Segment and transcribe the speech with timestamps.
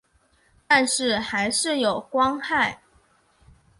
[0.65, 2.81] 但是还是有光害